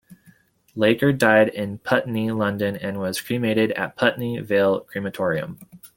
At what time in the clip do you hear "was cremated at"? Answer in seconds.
2.99-3.95